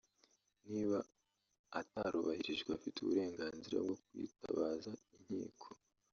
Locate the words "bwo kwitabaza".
3.85-4.91